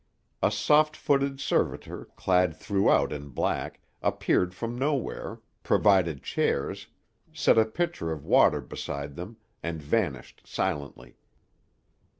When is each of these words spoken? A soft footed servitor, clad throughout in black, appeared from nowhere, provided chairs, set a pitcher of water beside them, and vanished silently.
A 0.41 0.49
soft 0.49 0.95
footed 0.97 1.39
servitor, 1.39 2.05
clad 2.15 2.55
throughout 2.55 3.13
in 3.13 3.29
black, 3.29 3.81
appeared 4.01 4.51
from 4.55 4.75
nowhere, 4.75 5.41
provided 5.61 6.23
chairs, 6.23 6.87
set 7.33 7.59
a 7.59 7.65
pitcher 7.65 8.11
of 8.11 8.25
water 8.25 8.61
beside 8.61 9.15
them, 9.15 9.37
and 9.61 9.79
vanished 9.79 10.41
silently. 10.43 11.17